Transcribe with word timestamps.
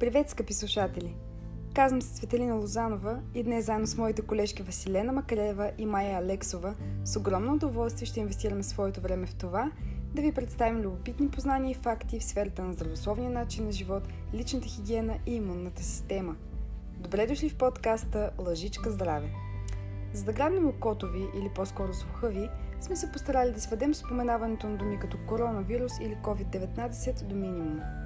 Привет, 0.00 0.30
скъпи 0.30 0.52
слушатели! 0.52 1.14
Казвам 1.74 2.02
се 2.02 2.16
Светелина 2.16 2.54
Лозанова 2.54 3.20
и 3.34 3.42
днес 3.42 3.66
заедно 3.66 3.86
с 3.86 3.96
моите 3.96 4.22
колежки 4.22 4.62
Василена 4.62 5.12
Макалева 5.12 5.70
и 5.78 5.86
Майя 5.86 6.18
Алексова 6.18 6.74
с 7.04 7.16
огромно 7.16 7.54
удоволствие 7.54 8.06
ще 8.06 8.20
инвестираме 8.20 8.62
своето 8.62 9.00
време 9.00 9.26
в 9.26 9.34
това 9.34 9.70
да 10.14 10.22
ви 10.22 10.32
представим 10.32 10.80
любопитни 10.80 11.28
познания 11.28 11.70
и 11.70 11.74
факти 11.74 12.20
в 12.20 12.24
сферата 12.24 12.64
на 12.64 12.72
здравословния 12.72 13.30
начин 13.30 13.64
на 13.64 13.72
живот, 13.72 14.02
личната 14.34 14.68
хигиена 14.68 15.18
и 15.26 15.34
имунната 15.34 15.82
система. 15.82 16.36
Добре 16.98 17.26
дошли 17.26 17.48
в 17.48 17.56
подкаста 17.56 18.30
Лъжичка 18.38 18.90
здраве! 18.90 19.28
За 20.12 20.24
да 20.24 20.32
грабнем 20.32 20.68
окото 20.68 21.06
ви 21.06 21.26
или 21.38 21.50
по-скоро 21.54 21.94
слуха 21.94 22.28
ви, 22.28 22.48
сме 22.80 22.96
се 22.96 23.12
постарали 23.12 23.52
да 23.52 23.60
сведем 23.60 23.94
споменаването 23.94 24.68
на 24.68 24.76
думи 24.76 24.98
като 24.98 25.18
коронавирус 25.28 25.92
или 26.00 26.16
COVID-19 26.22 27.24
до 27.24 27.34
минимум. 27.34 28.03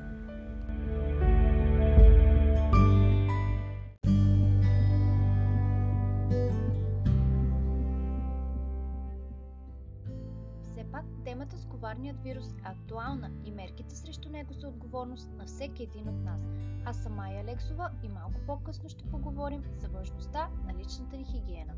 Коварният 12.28 12.44
вирус 12.44 12.52
е 12.52 12.68
актуална 12.68 13.30
и 13.44 13.50
мерките 13.50 13.96
срещу 13.96 14.28
него 14.28 14.54
са 14.54 14.68
отговорност 14.68 15.28
на 15.38 15.46
всеки 15.46 15.82
един 15.82 16.08
от 16.08 16.24
нас. 16.24 16.40
Аз 16.84 16.96
съм 16.96 17.14
Майя 17.14 17.40
Алексова 17.40 17.90
и 18.04 18.08
малко 18.08 18.40
по-късно 18.46 18.88
ще 18.88 19.04
поговорим 19.04 19.62
за 19.76 19.88
важността 19.88 20.48
на 20.66 20.74
личната 20.78 21.16
ни 21.16 21.24
хигиена. 21.24 21.72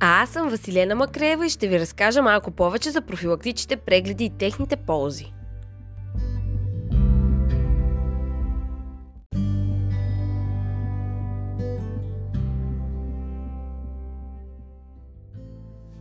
А 0.00 0.22
аз 0.22 0.30
съм 0.30 0.48
Василена 0.48 0.94
Макреева 0.94 1.46
и 1.46 1.50
ще 1.50 1.68
ви 1.68 1.80
разкажа 1.80 2.22
малко 2.22 2.50
повече 2.50 2.90
за 2.90 3.02
профилактичните 3.02 3.76
прегледи 3.76 4.24
и 4.24 4.30
техните 4.30 4.76
ползи. 4.76 5.32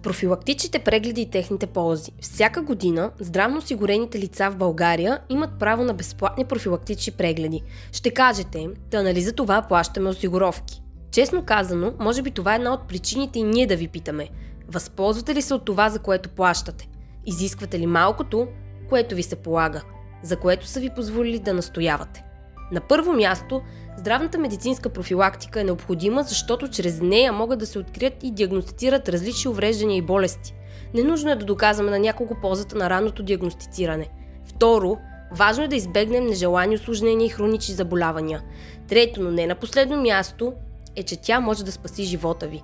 Профилактичните 0.04 0.80
прегледи 0.80 1.22
и 1.22 1.30
техните 1.30 1.68
ползи. 1.68 2.12
Всяка 2.22 2.62
година 2.62 3.12
здравно 3.20 3.58
осигурените 3.58 4.20
лица 4.20 4.50
в 4.52 4.56
България 4.56 5.20
имат 5.30 5.60
право 5.60 5.84
на 5.84 5.94
безплатни 5.94 6.46
профилактични 6.46 7.14
прегледи. 7.14 7.62
Ще 7.92 8.12
кажете 8.12 8.68
да 8.92 9.04
нали 9.04 9.22
за 9.22 9.34
това 9.34 9.62
плащаме 9.62 10.10
осигуровки. 10.10 10.82
Честно 11.12 11.46
казано, 11.46 11.94
може 12.00 12.22
би 12.22 12.32
това 12.32 12.54
е 12.54 12.56
една 12.56 12.74
от 12.74 12.88
причините 12.88 13.40
и 13.40 13.44
ние 13.44 13.68
да 13.68 13.76
ви 13.76 13.88
питаме. 13.88 14.30
Възползвате 14.68 15.36
ли 15.36 15.42
се 15.42 15.54
от 15.54 15.66
това, 15.66 15.90
за 15.90 16.00
което 16.00 16.30
плащате? 16.30 16.90
Изисквате 17.26 17.80
ли 17.80 17.86
малкото, 17.86 18.48
което 18.90 19.16
ви 19.16 19.24
се 19.24 19.36
полага, 19.36 19.82
за 20.24 20.38
което 20.38 20.68
са 20.68 20.80
ви 20.80 20.90
позволили 20.96 21.40
да 21.40 21.54
настоявате? 21.54 22.24
На 22.72 22.82
първо 22.82 23.14
място, 23.14 23.62
здравната 23.98 24.38
медицинска 24.38 24.90
профилактика 24.90 25.62
е 25.62 25.64
необходима, 25.64 26.24
защото 26.24 26.68
чрез 26.68 27.02
нея 27.02 27.34
могат 27.34 27.60
да 27.60 27.66
се 27.66 27.80
открият 27.80 28.24
и 28.24 28.32
диагностицират 28.32 29.10
различни 29.10 29.52
увреждания 29.52 29.98
и 29.98 30.02
болести. 30.02 30.54
Ненужно 30.94 31.32
е 31.32 31.36
да 31.36 31.46
доказваме 31.46 31.92
на 31.92 32.00
няколко 32.00 32.36
ползата 32.42 32.78
на 32.78 32.90
ранното 32.90 33.24
диагностициране. 33.24 34.10
Второ, 34.46 34.98
важно 35.32 35.64
е 35.64 35.68
да 35.68 35.76
избегнем 35.76 36.26
нежелани 36.26 36.76
осложнения 36.76 37.26
и 37.26 37.30
хронични 37.30 37.76
заболявания. 37.76 38.42
Трето, 38.88 39.22
но 39.22 39.32
не 39.32 39.48
на 39.48 39.56
последно 39.56 40.02
място, 40.02 40.54
е, 40.96 41.04
че 41.04 41.22
тя 41.22 41.40
може 41.40 41.66
да 41.66 41.72
спаси 41.72 42.04
живота 42.04 42.48
ви. 42.48 42.64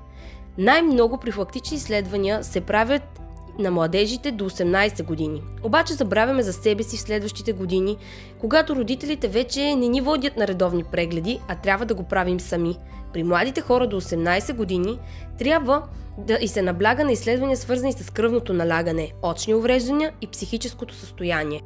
Най-много 0.57 1.17
профилактични 1.17 1.77
изследвания 1.77 2.43
се 2.43 2.61
правят 2.61 3.18
на 3.59 3.71
младежите 3.71 4.31
до 4.31 4.49
18 4.49 5.03
години. 5.03 5.41
Обаче 5.63 5.93
забравяме 5.93 6.43
за 6.43 6.53
себе 6.53 6.83
си 6.83 6.97
в 6.97 7.01
следващите 7.01 7.53
години, 7.53 7.97
когато 8.39 8.75
родителите 8.75 9.27
вече 9.27 9.75
не 9.75 9.87
ни 9.87 10.01
водят 10.01 10.37
на 10.37 10.47
редовни 10.47 10.83
прегледи, 10.83 11.39
а 11.47 11.55
трябва 11.55 11.85
да 11.85 11.95
го 11.95 12.03
правим 12.03 12.39
сами. 12.39 12.77
При 13.13 13.23
младите 13.23 13.61
хора 13.61 13.87
до 13.87 14.01
18 14.01 14.53
години 14.53 14.99
трябва 15.39 15.83
да 16.17 16.37
и 16.41 16.47
се 16.47 16.61
набляга 16.61 17.05
на 17.05 17.11
изследвания 17.11 17.57
свързани 17.57 17.93
с 17.93 18.09
кръвното 18.09 18.53
налягане, 18.53 19.11
очни 19.21 19.53
увреждания 19.53 20.11
и 20.21 20.27
психическото 20.27 20.95
състояние. 20.95 21.61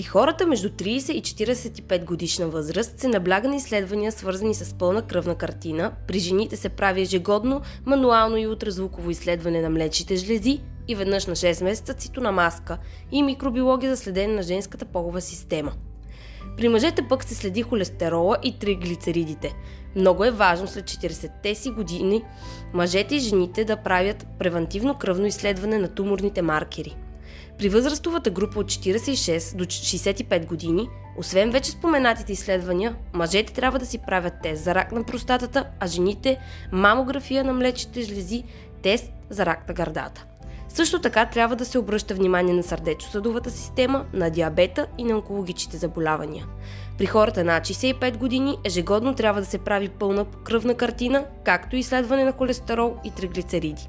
При 0.00 0.04
хората 0.04 0.46
между 0.46 0.68
30 0.68 1.12
и 1.12 1.22
45 1.22 2.04
годишна 2.04 2.46
възраст 2.46 2.98
се 2.98 3.08
набляга 3.08 3.48
на 3.48 3.56
изследвания, 3.56 4.12
свързани 4.12 4.54
с 4.54 4.74
пълна 4.74 5.02
кръвна 5.02 5.34
картина. 5.34 5.92
При 6.06 6.18
жените 6.18 6.56
се 6.56 6.68
прави 6.68 7.00
ежегодно 7.00 7.60
мануално 7.86 8.36
и 8.36 8.46
ултразвуково 8.46 9.10
изследване 9.10 9.60
на 9.60 9.70
млечните 9.70 10.16
жлези 10.16 10.60
и 10.88 10.94
веднъж 10.94 11.26
на 11.26 11.36
6 11.36 11.64
месеца 11.64 11.94
цитона 11.94 12.32
маска 12.32 12.78
и 13.12 13.22
микробиология 13.22 13.96
за 13.96 14.02
следене 14.02 14.34
на 14.34 14.42
женската 14.42 14.84
полова 14.84 15.20
система. 15.20 15.72
При 16.56 16.68
мъжете 16.68 17.08
пък 17.08 17.24
се 17.24 17.34
следи 17.34 17.62
холестерола 17.62 18.36
и 18.42 18.58
триглицеридите. 18.58 19.54
Много 19.96 20.24
е 20.24 20.30
важно 20.30 20.66
след 20.66 20.84
40-те 20.84 21.54
си 21.54 21.70
години 21.70 22.22
мъжете 22.74 23.14
и 23.14 23.18
жените 23.18 23.64
да 23.64 23.76
правят 23.76 24.26
превентивно 24.38 24.94
кръвно 24.94 25.26
изследване 25.26 25.78
на 25.78 25.88
туморните 25.88 26.42
маркери– 26.42 26.96
при 27.60 27.68
възрастовата 27.68 28.30
група 28.30 28.60
от 28.60 28.66
46 28.66 29.56
до 29.56 29.64
65 29.64 30.46
години, 30.46 30.88
освен 31.18 31.50
вече 31.50 31.70
споменатите 31.70 32.32
изследвания, 32.32 32.96
мъжете 33.12 33.52
трябва 33.52 33.78
да 33.78 33.86
си 33.86 33.98
правят 33.98 34.34
тест 34.42 34.64
за 34.64 34.74
рак 34.74 34.92
на 34.92 35.04
простатата, 35.04 35.64
а 35.80 35.86
жените– 35.86 36.38
мамография 36.72 37.44
на 37.44 37.52
млечните 37.52 38.02
жлези, 38.02 38.44
тест 38.82 39.12
за 39.30 39.46
рак 39.46 39.68
на 39.68 39.74
гърдата. 39.74 40.24
Също 40.68 41.00
така 41.00 41.26
трябва 41.26 41.56
да 41.56 41.64
се 41.64 41.78
обръща 41.78 42.14
внимание 42.14 42.54
на 42.54 42.62
сърдечно-съдовата 42.62 43.50
система, 43.50 44.04
на 44.12 44.30
диабета 44.30 44.86
и 44.98 45.04
на 45.04 45.14
онкологичните 45.14 45.76
заболявания. 45.76 46.46
При 46.98 47.06
хората 47.06 47.44
над 47.44 47.64
65 47.64 48.16
години 48.16 48.58
ежегодно 48.64 49.14
трябва 49.14 49.40
да 49.40 49.46
се 49.46 49.58
прави 49.58 49.88
пълна 49.88 50.24
кръвна 50.44 50.74
картина, 50.74 51.24
както 51.44 51.76
и 51.76 51.78
изследване 51.78 52.24
на 52.24 52.32
холестерол 52.32 52.96
и 53.04 53.10
триглицериди. 53.10 53.88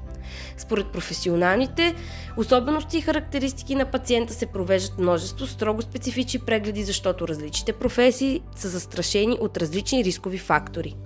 Според 0.56 0.86
професионалните 0.92 1.94
особености 2.36 2.98
и 2.98 3.00
характеристики 3.00 3.74
на 3.74 3.90
пациента 3.90 4.34
се 4.34 4.46
провеждат 4.46 4.98
множество 4.98 5.46
строго 5.46 5.82
специфични 5.82 6.40
прегледи, 6.40 6.84
защото 6.84 7.28
различните 7.28 7.72
професии 7.72 8.42
са 8.56 8.68
застрашени 8.68 9.36
от 9.40 9.56
различни 9.56 10.04
рискови 10.04 10.38
фактори. 10.38 10.96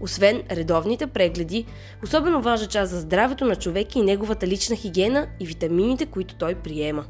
Освен 0.00 0.42
редовните 0.50 1.06
прегледи, 1.06 1.66
особено 2.04 2.42
важна 2.42 2.68
част 2.68 2.92
за 2.92 3.00
здравето 3.00 3.44
на 3.44 3.56
човек 3.56 3.96
и 3.96 4.02
неговата 4.02 4.46
лична 4.46 4.76
хигиена 4.76 5.26
и 5.40 5.46
витамините, 5.46 6.06
които 6.06 6.34
той 6.34 6.54
приема. 6.54 7.04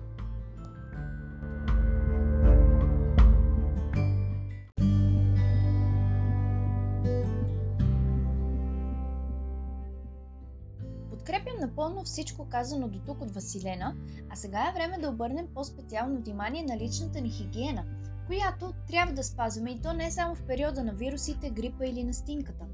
Напълно 11.73 12.05
всичко 12.05 12.49
казано 12.49 12.89
до 12.89 12.99
тук 12.99 13.23
от 13.23 13.31
Василена, 13.31 13.97
а 14.31 14.37
сега 14.37 14.69
е 14.69 14.73
време 14.73 14.99
да 14.99 15.09
обърнем 15.09 15.47
по-специално 15.55 16.21
внимание 16.21 16.63
на 16.63 16.77
личната 16.77 17.21
ни 17.21 17.31
хигиена, 17.31 17.85
която 18.27 18.73
трябва 18.87 19.15
да 19.15 19.25
спазваме 19.25 19.71
и 19.71 19.81
то 19.81 19.93
не 19.93 20.11
само 20.11 20.35
в 20.35 20.43
периода 20.43 20.85
на 20.85 20.93
вирусите, 20.93 21.51
грипа 21.51 21.85
или 21.85 22.05
настинката. 22.05 22.65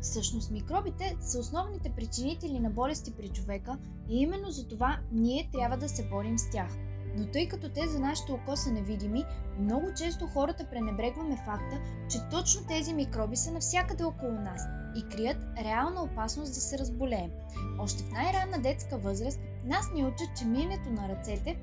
Всъщност 0.00 0.50
микробите 0.50 1.16
са 1.20 1.38
основните 1.38 1.92
причинители 1.96 2.60
на 2.60 2.70
болести 2.70 3.12
при 3.16 3.28
човека 3.28 3.78
и 4.08 4.22
именно 4.22 4.50
за 4.50 4.68
това 4.68 4.98
ние 5.12 5.48
трябва 5.52 5.76
да 5.76 5.88
се 5.88 6.08
борим 6.08 6.38
с 6.38 6.50
тях. 6.50 6.76
Но 7.16 7.26
тъй 7.26 7.48
като 7.48 7.68
те 7.68 7.88
за 7.88 8.00
нашето 8.00 8.34
око 8.34 8.56
са 8.56 8.70
невидими, 8.72 9.24
много 9.60 9.86
често 9.96 10.26
хората 10.26 10.66
пренебрегваме 10.70 11.36
факта, 11.36 11.80
че 12.08 12.18
точно 12.30 12.66
тези 12.66 12.94
микроби 12.94 13.36
са 13.36 13.52
навсякъде 13.52 14.04
около 14.04 14.32
нас 14.32 14.79
и 14.96 15.08
крият 15.08 15.38
реална 15.64 16.02
опасност 16.02 16.54
да 16.54 16.60
се 16.60 16.78
разболеем. 16.78 17.30
Още 17.78 18.02
в 18.02 18.12
най-ранна 18.12 18.58
детска 18.58 18.98
възраст 18.98 19.40
нас 19.64 19.86
ни 19.94 20.04
учат, 20.04 20.28
че 20.38 20.44
миенето 20.44 20.90
на 20.90 21.08
ръцете, 21.08 21.58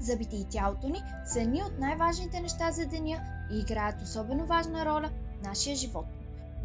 зъбите 0.00 0.36
и 0.36 0.46
тялото 0.50 0.88
ни 0.88 1.02
са 1.26 1.40
едни 1.40 1.62
от 1.62 1.78
най-важните 1.78 2.40
неща 2.40 2.70
за 2.70 2.86
деня 2.86 3.20
и 3.52 3.58
играят 3.58 4.02
особено 4.02 4.46
важна 4.46 4.86
роля 4.86 5.10
в 5.38 5.42
нашия 5.42 5.76
живот. 5.76 6.06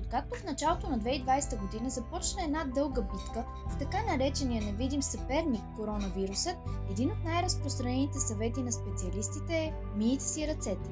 Откакто 0.01 0.39
в 0.39 0.44
началото 0.44 0.89
на 0.89 1.00
2020 1.00 1.59
година 1.59 1.89
започна 1.89 2.44
една 2.44 2.65
дълга 2.65 3.01
битка 3.01 3.45
с 3.69 3.77
така 3.80 4.04
наречения 4.04 4.63
невидим 4.63 5.01
съперник 5.01 5.62
коронавирусът, 5.75 6.56
един 6.92 7.12
от 7.12 7.24
най-разпространените 7.24 8.19
съвети 8.19 8.62
на 8.62 8.71
специалистите 8.71 9.56
е 9.56 9.74
мийте 9.95 10.24
си 10.24 10.47
ръцете. 10.47 10.89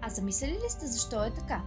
А 0.00 0.08
замислили 0.08 0.52
ли 0.52 0.70
сте 0.70 0.86
защо 0.86 1.24
е 1.24 1.30
така? 1.30 1.62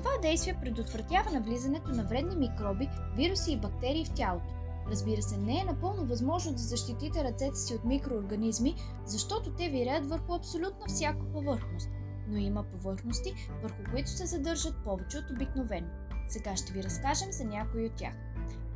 Това 0.00 0.18
действие 0.22 0.58
предотвратява 0.60 1.30
навлизането 1.30 1.90
на 1.90 2.04
вредни 2.04 2.36
микроби, 2.36 2.88
вируси 3.16 3.52
и 3.52 3.60
бактерии 3.60 4.04
в 4.04 4.14
тялото. 4.14 4.54
Разбира 4.90 5.22
се, 5.22 5.36
не 5.36 5.60
е 5.60 5.64
напълно 5.64 6.06
възможно 6.06 6.52
да 6.52 6.58
защитите 6.58 7.24
ръцете 7.24 7.56
си 7.56 7.74
от 7.74 7.84
микроорганизми, 7.84 8.74
защото 9.04 9.52
те 9.52 9.68
виреят 9.68 10.08
върху 10.08 10.34
абсолютно 10.34 10.86
всяка 10.86 11.32
повърхност. 11.32 11.88
Но 12.28 12.38
има 12.38 12.62
повърхности, 12.62 13.34
върху 13.62 13.82
които 13.90 14.10
се 14.10 14.26
задържат 14.26 14.84
повече 14.84 15.18
от 15.18 15.30
обикновено. 15.30 15.88
Сега 16.28 16.56
ще 16.56 16.72
ви 16.72 16.82
разкажем 16.82 17.32
за 17.32 17.44
някои 17.44 17.86
от 17.86 17.92
тях. 17.96 18.14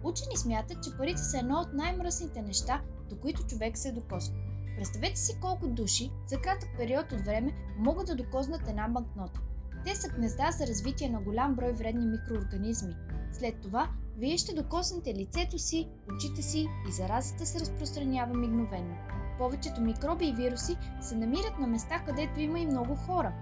Учени 0.02 0.36
смятат, 0.36 0.82
че 0.84 0.96
парите 0.98 1.22
са 1.22 1.38
едно 1.38 1.60
от 1.60 1.72
най-мръсните 1.72 2.42
неща, 2.42 2.82
до 3.10 3.16
които 3.16 3.46
човек 3.46 3.78
се 3.78 3.92
докосва. 3.92 4.34
Представете 4.76 5.16
си 5.20 5.38
колко 5.40 5.68
души 5.68 6.10
за 6.26 6.40
кратък 6.40 6.68
период 6.78 7.12
от 7.12 7.20
време 7.20 7.54
могат 7.78 8.06
да 8.06 8.14
докоснат 8.14 8.68
една 8.68 8.88
банкнота. 8.88 9.40
Те 9.86 9.94
са 9.94 10.08
гнезда 10.08 10.50
за 10.50 10.66
развитие 10.66 11.08
на 11.08 11.20
голям 11.20 11.54
брой 11.54 11.72
вредни 11.72 12.06
микроорганизми. 12.06 12.94
След 13.32 13.60
това 13.60 13.90
вие 14.16 14.38
ще 14.38 14.54
докоснете 14.54 15.14
лицето 15.14 15.58
си, 15.58 15.88
очите 16.14 16.42
си 16.42 16.66
и 16.88 16.92
заразата 16.92 17.46
се 17.46 17.60
разпространява 17.60 18.34
мигновенно. 18.34 18.96
Повечето 19.38 19.80
микроби 19.80 20.26
и 20.26 20.32
вируси 20.32 20.76
се 21.00 21.16
намират 21.16 21.58
на 21.58 21.66
места, 21.66 22.04
където 22.06 22.40
има 22.40 22.58
и 22.58 22.66
много 22.66 22.94
хора. 22.94 23.32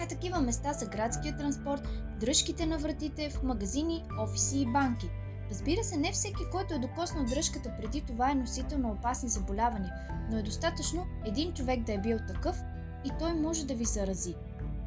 А 0.00 0.06
такива 0.06 0.40
места 0.40 0.72
са 0.72 0.86
градския 0.86 1.36
транспорт, 1.36 1.82
дръжките 2.20 2.66
на 2.66 2.78
вратите, 2.78 3.30
в 3.30 3.42
магазини, 3.42 4.04
офиси 4.20 4.60
и 4.60 4.72
банки. 4.72 5.10
Разбира 5.50 5.84
се, 5.84 5.96
не 5.96 6.12
всеки, 6.12 6.42
който 6.52 6.74
е 6.74 6.78
докоснал 6.78 7.24
дръжката 7.24 7.72
преди 7.80 8.00
това 8.00 8.30
е 8.30 8.34
носител 8.34 8.78
на 8.78 8.92
опасни 8.92 9.28
заболявания, 9.28 9.92
но 10.30 10.38
е 10.38 10.42
достатъчно 10.42 11.06
един 11.24 11.52
човек 11.52 11.82
да 11.82 11.92
е 11.92 11.98
бил 11.98 12.18
такъв 12.28 12.62
и 13.04 13.10
той 13.18 13.34
може 13.34 13.66
да 13.66 13.74
ви 13.74 13.84
зарази. 13.84 14.34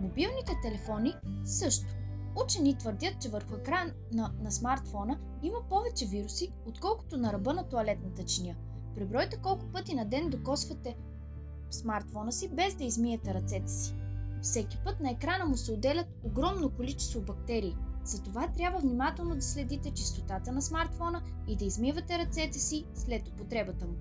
Мобилните 0.01 0.53
телефони 0.61 1.13
също. 1.45 1.85
Учени 2.43 2.77
твърдят, 2.77 3.21
че 3.21 3.29
върху 3.29 3.55
екран 3.55 3.91
на, 4.13 4.33
на 4.39 4.51
смартфона 4.51 5.19
има 5.43 5.59
повече 5.69 6.05
вируси, 6.05 6.53
отколкото 6.65 7.17
на 7.17 7.33
ръба 7.33 7.53
на 7.53 7.63
туалетната 7.69 8.23
чиния. 8.25 8.57
Пребройте 8.95 9.37
колко 9.37 9.65
пъти 9.65 9.95
на 9.95 10.05
ден 10.05 10.29
докосвате 10.29 10.95
смартфона 11.69 12.31
си 12.31 12.49
без 12.49 12.75
да 12.75 12.83
измиете 12.83 13.33
ръцете 13.33 13.71
си. 13.71 13.95
Всеки 14.41 14.77
път 14.85 14.99
на 14.99 15.11
екрана 15.11 15.45
му 15.45 15.57
се 15.57 15.71
отделят 15.71 16.07
огромно 16.23 16.69
количество 16.69 17.21
бактерии. 17.21 17.75
Затова 18.03 18.47
трябва 18.47 18.79
внимателно 18.79 19.35
да 19.35 19.41
следите 19.41 19.91
чистотата 19.91 20.51
на 20.51 20.61
смартфона 20.61 21.21
и 21.47 21.55
да 21.55 21.65
измивате 21.65 22.19
ръцете 22.19 22.59
си 22.59 22.85
след 22.93 23.27
употребата 23.27 23.85
му. 23.85 23.93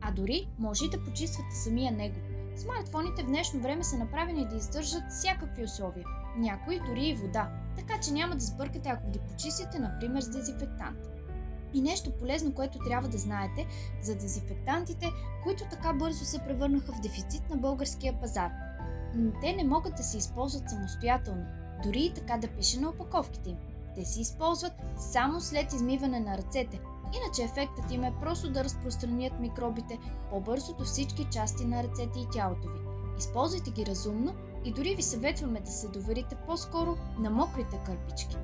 А 0.00 0.12
дори 0.12 0.48
може 0.58 0.84
и 0.84 0.90
да 0.90 1.04
почиствате 1.04 1.54
самия 1.54 1.92
него. 1.92 2.16
Смартфоните 2.56 3.22
в 3.22 3.26
днешно 3.26 3.60
време 3.60 3.84
са 3.84 3.98
направени 3.98 4.48
да 4.48 4.56
издържат 4.56 5.02
всякакви 5.10 5.64
условия, 5.64 6.06
някои 6.36 6.80
дори 6.80 7.06
и 7.06 7.14
вода, 7.14 7.50
така 7.76 8.00
че 8.00 8.12
няма 8.12 8.34
да 8.34 8.44
сбъркате 8.44 8.88
ако 8.88 9.10
ги 9.10 9.18
почистите, 9.18 9.78
например 9.78 10.20
с 10.20 10.28
дезинфектант. 10.28 10.98
И 11.74 11.82
нещо 11.82 12.16
полезно, 12.18 12.54
което 12.54 12.78
трябва 12.78 13.08
да 13.08 13.18
знаете 13.18 13.66
за 14.02 14.14
дезинфектантите, 14.14 15.12
които 15.42 15.64
така 15.70 15.92
бързо 15.92 16.24
се 16.24 16.38
превърнаха 16.38 16.92
в 16.92 17.00
дефицит 17.00 17.50
на 17.50 17.56
българския 17.56 18.20
пазар. 18.20 18.50
Те 19.40 19.52
не 19.52 19.64
могат 19.64 19.94
да 19.94 20.02
се 20.02 20.18
използват 20.18 20.70
самостоятелно, 20.70 21.46
дори 21.84 22.00
и 22.00 22.14
така 22.14 22.36
да 22.36 22.48
пише 22.48 22.80
на 22.80 22.88
опаковките 22.88 23.50
им. 23.50 23.56
Те 23.94 24.04
се 24.04 24.20
използват 24.20 24.72
само 24.98 25.40
след 25.40 25.72
измиване 25.72 26.20
на 26.20 26.38
ръцете, 26.38 26.80
иначе 27.16 27.42
ефектът 27.42 27.92
им 27.92 28.04
е 28.04 28.14
просто 28.20 28.50
да 28.50 28.64
разпространят 28.64 29.40
микробите 29.40 29.98
по-бързо 30.30 30.74
до 30.74 30.84
всички 30.84 31.26
части 31.32 31.64
на 31.64 31.82
ръцете 31.82 32.18
и 32.20 32.28
тялото 32.32 32.68
ви. 32.68 32.80
Използвайте 33.18 33.70
ги 33.70 33.86
разумно 33.86 34.34
и 34.64 34.72
дори 34.72 34.94
ви 34.94 35.02
съветваме 35.02 35.60
да 35.60 35.70
се 35.70 35.88
доверите 35.88 36.36
по-скоро 36.46 36.96
на 37.18 37.30
мокрите 37.30 37.80
кърпички. 37.86 38.36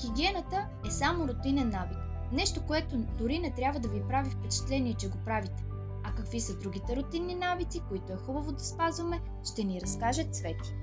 Хигиената 0.00 0.68
е 0.86 0.90
само 0.90 1.28
рутинен 1.28 1.68
навик, 1.68 1.98
нещо, 2.32 2.66
което 2.66 2.96
дори 2.96 3.38
не 3.38 3.54
трябва 3.54 3.80
да 3.80 3.88
ви 3.88 4.02
прави 4.08 4.30
впечатление, 4.30 4.94
че 4.94 5.08
го 5.08 5.18
правите. 5.24 5.64
А 6.04 6.14
какви 6.14 6.40
са 6.40 6.58
другите 6.58 6.96
рутинни 6.96 7.34
навици, 7.34 7.80
които 7.88 8.12
е 8.12 8.16
хубаво 8.16 8.52
да 8.52 8.64
спазваме, 8.64 9.20
ще 9.44 9.64
ни 9.64 9.80
разкаже 9.80 10.24
Цвети. 10.24 10.74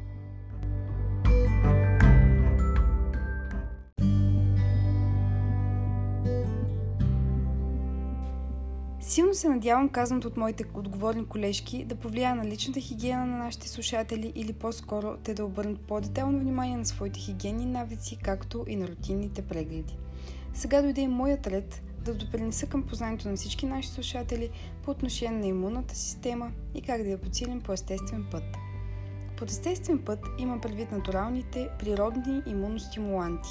Силно 9.15 9.33
се 9.33 9.49
надявам 9.49 9.89
казаното 9.89 10.27
от 10.27 10.37
моите 10.37 10.65
отговорни 10.73 11.25
колежки 11.25 11.85
да 11.85 11.95
повлияе 11.95 12.35
на 12.35 12.45
личната 12.45 12.79
хигиена 12.79 13.25
на 13.25 13.37
нашите 13.37 13.69
слушатели 13.69 14.31
или 14.35 14.53
по-скоро 14.53 15.17
те 15.23 15.33
да 15.33 15.45
обърнат 15.45 15.79
по-детайлно 15.79 16.39
внимание 16.39 16.77
на 16.77 16.85
своите 16.85 17.19
хигиенни 17.19 17.65
навици, 17.65 18.17
както 18.23 18.65
и 18.67 18.75
на 18.75 18.87
рутинните 18.87 19.41
прегледи. 19.41 19.97
Сега 20.53 20.81
дойде 20.81 21.01
и 21.01 21.07
моят 21.07 21.47
ред 21.47 21.81
да 22.05 22.13
допринеса 22.13 22.65
към 22.65 22.83
познанието 22.83 23.29
на 23.29 23.35
всички 23.35 23.65
наши 23.65 23.89
слушатели 23.89 24.49
по 24.83 24.91
отношение 24.91 25.39
на 25.39 25.47
имунната 25.47 25.95
система 25.95 26.51
и 26.73 26.81
как 26.81 27.03
да 27.03 27.09
я 27.09 27.21
подсилим 27.21 27.61
по 27.61 27.73
естествен 27.73 28.25
път. 28.31 28.43
Под 29.37 29.49
естествен 29.49 29.99
път 30.05 30.19
има 30.37 30.61
предвид 30.61 30.91
натуралните, 30.91 31.69
природни 31.79 32.41
имуностимуланти, 32.45 33.49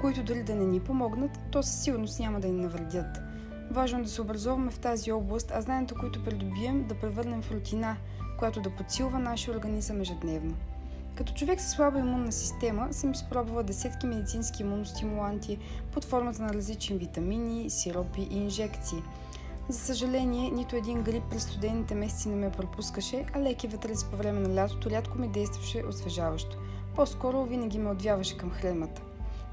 които 0.00 0.22
дори 0.22 0.42
да 0.42 0.54
не 0.54 0.64
ни 0.64 0.80
помогнат, 0.80 1.38
то 1.50 1.62
със 1.62 1.82
сигурност 1.82 2.20
няма 2.20 2.40
да 2.40 2.48
ни 2.48 2.62
навредят– 2.62 3.18
Важно 3.70 3.98
е 3.98 4.02
да 4.02 4.08
се 4.08 4.22
образуваме 4.22 4.70
в 4.70 4.78
тази 4.78 5.12
област, 5.12 5.52
а 5.54 5.60
знанието, 5.60 5.94
които 6.00 6.24
придобием, 6.24 6.86
да 6.88 6.94
превърнем 6.94 7.42
в 7.42 7.52
рутина, 7.52 7.96
която 8.38 8.60
да 8.60 8.70
подсилва 8.70 9.18
нашия 9.18 9.56
организъм 9.56 10.00
ежедневно. 10.00 10.54
Като 11.14 11.32
човек 11.32 11.60
с 11.60 11.70
слаба 11.70 11.98
имунна 11.98 12.32
система 12.32 12.92
съм 12.92 13.12
изпробвала 13.12 13.62
десетки 13.62 14.06
медицински 14.06 14.62
имуностимуланти 14.62 15.58
под 15.92 16.04
формата 16.04 16.42
на 16.42 16.54
различни 16.54 16.96
витамини, 16.96 17.70
сиропи 17.70 18.28
и 18.30 18.36
инжекции. 18.36 18.98
За 19.68 19.78
съжаление, 19.78 20.50
нито 20.50 20.76
един 20.76 21.02
грип 21.02 21.22
през 21.30 21.42
студените 21.42 21.94
месеци 21.94 22.28
не 22.28 22.36
ме 22.36 22.52
пропускаше, 22.52 23.24
а 23.34 23.40
леки 23.40 23.68
ветрец 23.68 24.04
по 24.04 24.16
време 24.16 24.40
на 24.40 24.54
лятото 24.54 24.90
рядко 24.90 25.18
ми 25.18 25.28
действаше 25.28 25.82
освежаващо. 25.88 26.56
По-скоро 26.96 27.44
винаги 27.44 27.78
ме 27.78 27.90
отвяваше 27.90 28.36
към 28.36 28.50
хремата. 28.50 29.02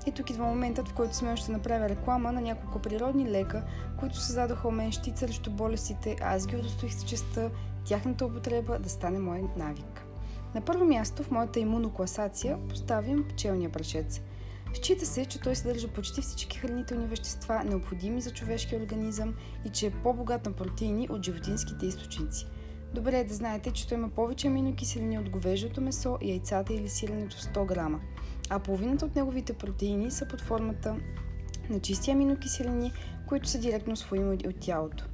И 0.06 0.12
тук 0.12 0.30
идва 0.30 0.46
моментът, 0.46 0.90
в 0.90 0.94
който 0.94 1.16
сме 1.16 1.38
ще 1.38 1.52
направя 1.52 1.90
реклама 1.90 2.32
на 2.32 2.42
няколко 2.42 2.80
природни 2.80 3.32
лека, 3.32 3.64
които 4.00 4.18
създадоха 4.18 4.68
у 4.68 4.72
мен 4.72 4.92
щит 4.92 5.18
срещу 5.18 5.52
болестите, 5.52 6.16
а 6.22 6.36
аз 6.36 6.48
ги 6.48 6.56
удостоих 6.56 6.94
с 6.94 7.04
честа 7.04 7.52
тяхната 7.86 8.26
употреба 8.26 8.80
да 8.80 8.90
стане 8.90 9.20
мой 9.20 9.44
навик. 9.58 10.06
На 10.56 10.62
първо 10.62 10.86
място 10.86 11.24
в 11.24 11.32
моята 11.32 11.60
имунокласация 11.60 12.58
поставям 12.70 13.26
пчелния 13.30 13.70
прашец. 13.70 14.22
Счита 14.74 15.06
се, 15.06 15.26
че 15.26 15.40
той 15.40 15.56
съдържа 15.56 15.88
почти 15.88 16.22
всички 16.22 16.58
хранителни 16.58 17.08
вещества, 17.08 17.64
необходими 17.64 18.22
за 18.22 18.34
човешкия 18.34 18.82
организъм 18.82 19.36
и 19.66 19.70
че 19.70 19.88
е 19.88 19.92
по-богат 19.92 20.46
на 20.46 20.52
протеини 20.52 21.08
от 21.12 21.26
животинските 21.26 21.86
източници. 21.86 22.48
Добре 22.94 23.20
е 23.20 23.24
да 23.24 23.34
знаете, 23.34 23.72
че 23.72 23.88
той 23.88 23.98
има 23.98 24.10
повече 24.10 24.48
аминокиселини 24.48 25.20
от 25.20 25.30
говеждото 25.30 25.82
месо, 25.82 26.18
яйцата 26.22 26.74
или 26.74 26.90
сиренето 26.90 27.38
в 27.38 27.42
100 27.42 27.66
грама 27.66 28.00
а 28.50 28.60
половината 28.60 29.06
от 29.06 29.16
неговите 29.16 29.54
протеини 29.54 30.12
са 30.12 30.26
под 30.26 30.42
формата 30.42 30.96
на 31.70 31.80
чисти 31.80 32.12
аминокиселини, 32.12 32.92
които 33.28 33.50
са 33.50 33.60
директно 33.60 33.94
освоими 33.94 34.38
от 34.48 34.60
тялото. 34.60 35.06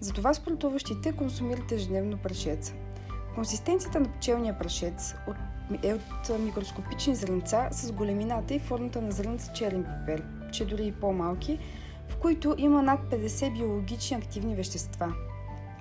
Затова 0.00 0.34
спортуващите 0.34 1.12
консумират 1.12 1.72
ежедневно 1.72 2.18
прашец. 2.18 2.74
Консистенцията 3.34 4.00
на 4.00 4.12
пчелния 4.12 4.58
прашец 4.58 5.14
е 5.82 5.94
от 5.94 6.40
микроскопични 6.40 7.14
зрънца 7.14 7.68
с 7.70 7.92
големината 7.92 8.54
и 8.54 8.58
формата 8.58 9.02
на 9.02 9.12
зрънца 9.12 9.52
черен 9.52 9.84
пипер, 9.84 10.24
че 10.52 10.64
дори 10.64 10.86
и 10.86 10.92
по-малки, 10.92 11.58
в 12.08 12.16
които 12.16 12.54
има 12.58 12.82
над 12.82 13.00
50 13.00 13.58
биологични 13.58 14.16
активни 14.16 14.54
вещества– 14.54 15.14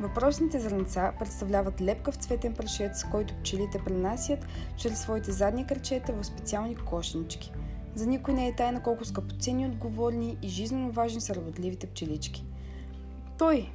Въпросните 0.02 0.60
зрънца 0.60 1.14
представляват 1.20 1.82
лепкав 1.82 2.16
цветен 2.16 2.54
прашец, 2.54 3.04
който 3.04 3.34
пчелите 3.34 3.82
пренасят 3.86 4.46
чрез 4.78 5.00
своите 5.00 5.32
задни 5.32 5.68
кръчета 5.68 6.14
в 6.14 6.24
специални 6.24 6.76
кошнички. 6.76 7.52
За 7.96 8.08
никой 8.08 8.34
не 8.34 8.48
е 8.48 8.56
тайна 8.56 8.84
колко 8.84 9.06
скъпоценни, 9.06 9.66
отговорни 9.66 10.38
и 10.42 10.48
жизненно 10.48 10.92
важни 10.92 11.22
са 11.22 11.36
работливите 11.36 11.88
пчелички. 11.88 12.46
Той, 13.38 13.70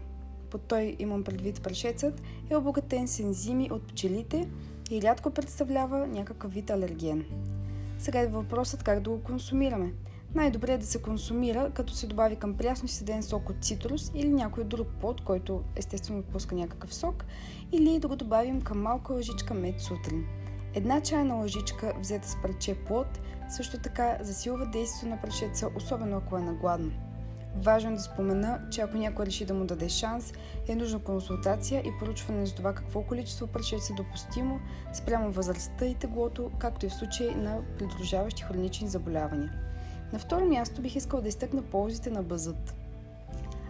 под 0.51 0.63
той 0.63 0.97
имам 0.99 1.25
предвид 1.25 1.63
прашецът, 1.63 2.23
е 2.51 2.57
обогатен 2.57 3.09
с 3.09 3.21
ензими 3.21 3.69
от 3.73 3.87
пчелите 3.87 4.49
и 4.91 5.03
рядко 5.03 5.31
представлява 5.31 6.07
някакъв 6.07 6.53
вид 6.53 6.71
алерген. 6.71 7.25
Сега 7.99 8.21
е 8.21 8.27
въпросът 8.27 8.83
как 8.83 9.01
да 9.01 9.11
го 9.11 9.23
консумираме– 9.23 9.93
най-добре 10.37 10.73
е 10.73 10.79
да 10.79 10.87
се 10.87 11.03
консумира, 11.03 11.71
като 11.75 11.93
се 11.93 12.07
добави 12.07 12.37
към 12.37 12.55
прясно 12.55 12.89
седен 12.89 13.23
сок 13.23 13.51
от 13.51 13.65
цитрус 13.65 14.11
или 14.15 14.29
някой 14.29 14.65
друг 14.65 14.89
плод, 15.01 15.21
който 15.25 15.63
естествено 15.77 16.19
отпуска 16.19 16.55
някакъв 16.55 16.95
сок, 16.95 17.25
или 17.73 17.99
да 17.99 18.09
го 18.09 18.17
добавим 18.17 18.63
към 18.63 18.83
малка 18.83 19.13
лъжичка 19.13 19.55
мед 19.55 19.81
сутрин. 19.81 20.27
Една 20.75 21.01
чайна 21.01 21.35
лъжичка, 21.35 21.95
взета 22.01 22.29
с 22.29 22.37
парче 22.43 22.75
плод, 22.75 23.07
също 23.51 23.79
така 23.79 24.19
засилва 24.21 24.67
действието 24.67 25.09
на 25.09 25.21
прашеца, 25.21 25.69
особено 25.77 26.17
ако 26.17 26.37
е 26.37 26.43
нагладно. 26.43 26.93
Важно 27.57 27.91
е 27.91 27.95
да 27.95 28.01
спомена, 28.01 28.61
че 28.71 28.81
ако 28.81 28.97
някой 28.97 29.27
реши 29.27 29.45
да 29.45 29.55
му 29.55 29.65
даде 29.65 29.89
шанс, 29.89 30.33
е 30.69 30.75
нужна 30.77 30.99
консултация 30.99 31.81
и 31.81 31.99
поручване 31.99 32.47
за 32.47 32.55
това 32.55 32.75
какво 32.75 33.03
количество 33.03 33.47
прашец 33.47 33.91
е 33.91 33.95
допустимо 33.95 34.61
спрямо 34.93 35.33
възрастта 35.33 35.87
и 35.87 35.95
теглото, 35.95 36.51
както 36.59 36.87
и 36.87 36.89
в 36.89 36.95
случай 36.95 37.35
на 37.35 37.61
придружаващи 37.79 38.43
хронични 38.43 38.89
заболявания. 38.89 39.53
На 40.13 40.19
второ 40.19 40.45
място 40.45 40.83
бих 40.83 40.97
искал 40.97 41.21
да 41.21 41.29
изтъкна 41.29 41.63
ползите 41.63 42.11
на 42.11 42.23
бъзът. 42.23 42.75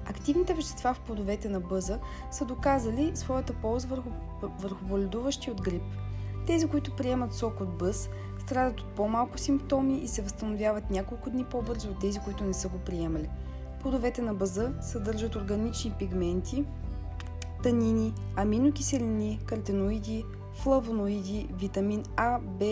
Активните 0.07 0.55
вещества 0.55 0.95
в 0.95 1.01
плодовете 1.01 1.49
на 1.49 1.61
бъза 1.61 1.99
са 2.31 2.45
доказали 2.45 3.17
своята 3.17 3.53
полза 3.53 3.89
върху, 3.89 4.11
върху 4.43 4.85
боледуващи 4.85 5.51
от 5.51 5.63
грип. 5.63 5.83
Тези, 6.47 6.67
които 6.67 6.97
приемат 6.97 7.35
сок 7.35 7.61
от 7.61 7.79
бъз, 7.79 8.09
страдат 8.47 8.81
от 8.81 8.95
по-малко 8.95 9.39
симптоми 9.39 9.99
и 9.99 10.09
се 10.09 10.23
възстановяват 10.23 10.91
няколко 10.91 11.31
дни 11.31 11.45
по-бързо 11.45 11.91
от 11.91 12.01
тези, 12.01 12.19
които 12.19 12.45
не 12.45 12.55
са 12.55 12.69
го 12.69 12.79
приемали. 12.79 13.29
Плодовете 13.83 14.23
на 14.23 14.35
бъза 14.35 14.73
съдържат 14.81 15.37
органични 15.37 15.93
пигменти, 15.99 16.65
танини, 17.63 18.13
аминокиселини, 18.37 19.41
картеноиди, 19.47 20.25
флавоноиди, 20.55 21.49
витамин 21.59 22.03
А, 22.17 22.39
Б 22.39 22.65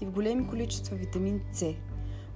и 0.00 0.06
в 0.06 0.10
големи 0.10 0.48
количества 0.48 0.96
витамин 0.96 1.40
С. 1.52 1.74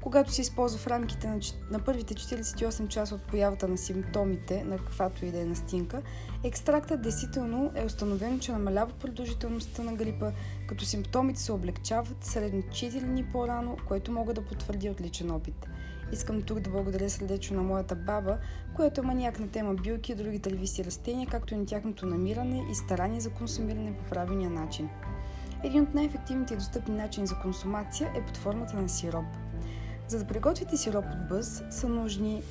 Когато 0.02 0.32
се 0.32 0.40
използва 0.40 0.78
в 0.78 0.86
рамките 0.86 1.28
на, 1.28 1.40
на 1.70 1.78
първите 1.78 2.14
48 2.14 2.88
часа 2.88 3.14
от 3.14 3.22
появата 3.22 3.68
на 3.68 3.78
симптомите 3.78 4.64
на 4.64 4.78
каквато 4.78 5.24
и 5.24 5.30
да 5.30 5.40
е 5.40 5.44
настинка, 5.44 6.02
екстрактът 6.44 7.02
действително 7.02 7.72
е 7.74 7.84
установено, 7.84 8.38
че 8.38 8.52
намалява 8.52 8.92
продължителността 8.92 9.82
на 9.82 9.92
грипа, 9.92 10.32
като 10.68 10.84
симптомите 10.84 11.40
се 11.40 11.52
облегчават 11.52 12.24
средно 12.24 12.62
4 12.62 13.00
дни 13.00 13.24
по-рано, 13.32 13.76
което 13.88 14.12
мога 14.12 14.34
да 14.34 14.44
потвърди 14.44 14.90
от 14.90 15.00
личен 15.00 15.30
опит. 15.30 15.66
Искам 16.12 16.42
тук 16.42 16.60
да 16.60 16.70
благодаря 16.70 17.10
сърдечно 17.10 17.56
на 17.56 17.62
моята 17.62 17.96
баба, 17.96 18.38
която 18.76 19.00
е 19.00 19.04
маняк 19.04 19.40
на 19.40 19.48
тема 19.48 19.74
билки 19.74 20.12
и 20.12 20.14
други 20.14 20.38
тървиси 20.38 20.84
растения, 20.84 21.26
както 21.30 21.54
и 21.54 21.56
на 21.56 21.66
тяхното 21.66 22.06
намиране 22.06 22.64
и 22.70 22.74
старание 22.74 23.20
за 23.20 23.30
консумиране 23.30 23.96
по 23.96 24.04
правилния 24.04 24.50
начин. 24.50 24.88
Един 25.64 25.82
от 25.82 25.94
най-ефективните 25.94 26.54
и 26.54 26.56
достъпни 26.56 26.96
начини 26.96 27.26
за 27.26 27.34
консумация 27.42 28.12
е 28.16 28.26
под 28.26 28.36
формата 28.36 28.76
на 28.76 28.88
сироп. 28.88 29.24
За 30.10 30.18
да 30.18 30.24
приготвите 30.24 30.76
сироп 30.76 31.04
от 31.04 31.28
бъз 31.28 31.62
са 31.70 31.88
нужни 31.88 32.42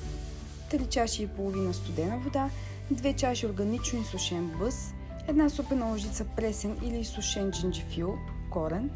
3 0.70 0.88
чаши 0.88 1.22
и 1.22 1.26
половина 1.26 1.74
студена 1.74 2.18
вода, 2.18 2.50
2 2.92 3.16
чаши 3.16 3.46
органично 3.46 4.00
изсушен 4.00 4.50
бъз, 4.58 4.94
една 5.28 5.50
супена 5.50 5.86
лъжица 5.86 6.24
пресен 6.36 6.76
или 6.84 6.98
изсушен 6.98 7.50
джинджифил, 7.50 8.14
корен, 8.50 8.90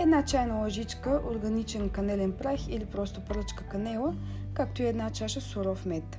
една 0.00 0.24
чайна 0.24 0.54
лъжичка 0.54 1.20
органичен 1.30 1.88
канелен 1.88 2.32
прах 2.32 2.68
или 2.68 2.86
просто 2.86 3.20
пръчка 3.24 3.64
канела, 3.64 4.14
както 4.54 4.82
и 4.82 4.86
една 4.86 5.10
чаша 5.10 5.40
суров 5.40 5.86
мед. 5.86 6.18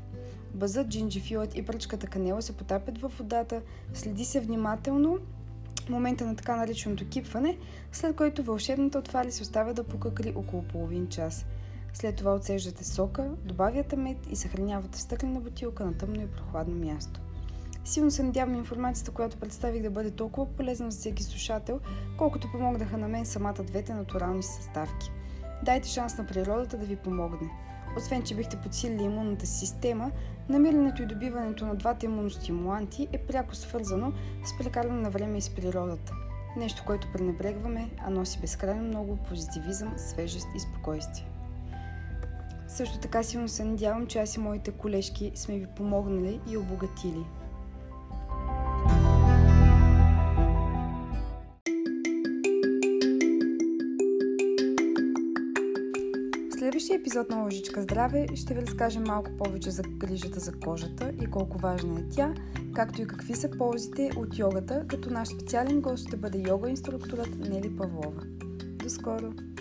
Бъзът, 0.53 0.87
джинджифилът 0.87 1.55
и 1.55 1.65
пръчката 1.65 2.07
канела 2.07 2.41
се 2.41 2.57
потапят 2.57 2.97
във 2.97 3.17
водата, 3.17 3.61
следи 3.93 4.25
се 4.25 4.39
внимателно 4.39 5.17
момента 5.89 6.25
на 6.25 6.35
така 6.35 6.55
нареченото 6.55 7.09
кипване, 7.09 7.57
след 7.91 8.15
което 8.15 8.43
вълшебната 8.43 8.99
отвали 8.99 9.31
се 9.31 9.41
оставя 9.41 9.73
да 9.73 9.83
покакри 9.83 10.33
около 10.35 10.63
половин 10.63 11.07
час. 11.07 11.45
След 11.93 12.15
това 12.15 12.33
отсеждате 12.33 12.83
сока, 12.85 13.31
добавяте 13.45 13.95
мед 13.95 14.17
и 14.29 14.35
съхранявате 14.35 14.97
в 14.97 15.01
стъклена 15.01 15.39
бутилка 15.39 15.85
на 15.85 15.97
тъмно 15.97 16.21
и 16.21 16.27
прохладно 16.27 16.75
място. 16.75 17.19
Силно 17.85 18.11
се 18.11 18.23
надявам 18.23 18.55
информацията, 18.55 19.11
която 19.11 19.37
представих 19.37 19.81
да 19.81 19.89
бъде 19.89 20.11
толкова 20.11 20.53
полезна 20.55 20.91
за 20.91 20.99
всеки 20.99 21.23
слушател, 21.23 21.79
колкото 22.17 22.51
помогнаха 22.51 22.97
на 22.97 23.07
мен 23.07 23.25
самата 23.25 23.63
двете 23.63 23.93
натурални 23.93 24.43
съставки. 24.43 25.11
Дайте 25.63 25.89
шанс 25.89 26.17
на 26.17 26.25
природата 26.25 26.77
да 26.77 26.85
ви 26.85 26.95
помогне. 26.95 27.49
Освен, 27.97 28.23
че 28.23 28.35
бихте 28.35 28.61
подсилили 28.61 29.03
имунната 29.03 29.45
система, 29.45 30.11
намирането 30.49 31.03
и 31.03 31.05
добиването 31.05 31.65
на 31.65 31.75
двата 31.75 32.05
имуностимуланти 32.05 33.07
е 33.11 33.17
пряко 33.17 33.55
свързано 33.55 34.13
с 34.45 34.57
прекарване 34.57 35.01
на 35.01 35.09
време 35.09 35.37
и 35.37 35.41
с 35.41 35.49
природата. 35.49 36.13
Нещо, 36.57 36.83
което 36.85 37.11
пренебрегваме, 37.13 37.89
а 38.05 38.09
носи 38.09 38.39
безкрайно 38.41 38.83
много 38.83 39.17
позитивизъм, 39.17 39.93
свежест 39.97 40.47
и 40.55 40.59
спокойствие. 40.59 41.32
Също 42.73 42.97
така 42.97 43.23
силно 43.23 43.47
се 43.47 43.63
надявам, 43.63 44.07
че 44.07 44.19
аз 44.19 44.35
и 44.35 44.39
моите 44.39 44.71
колежки 44.71 45.31
сме 45.35 45.57
ви 45.57 45.67
помогнали 45.75 46.39
и 46.51 46.57
обогатили. 46.57 47.25
Следващия 56.57 56.99
епизод 56.99 57.29
на 57.29 57.37
Лъжичка 57.37 57.81
здраве 57.81 58.27
ще 58.35 58.53
ви 58.53 58.61
разкажем 58.61 59.03
малко 59.07 59.31
повече 59.37 59.71
за 59.71 59.83
грижата 59.83 60.39
за 60.39 60.51
кожата 60.51 61.11
и 61.21 61.25
колко 61.25 61.57
важна 61.57 61.99
е 61.99 62.09
тя, 62.15 62.33
както 62.75 63.01
и 63.01 63.07
какви 63.07 63.35
са 63.35 63.49
ползите 63.57 64.09
от 64.17 64.37
йогата, 64.37 64.85
като 64.87 65.09
наш 65.09 65.27
специален 65.27 65.81
гост 65.81 66.07
ще 66.07 66.17
бъде 66.17 66.43
йога 66.47 66.69
инструкторът 66.69 67.49
Нели 67.49 67.77
Павлова. 67.77 68.21
До 68.83 68.89
скоро! 68.89 69.52